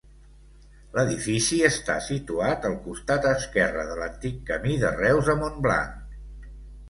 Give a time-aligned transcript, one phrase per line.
[0.93, 6.49] L'edifici està situat al costat esquerre de l'antic camí de Reus a Montblanc.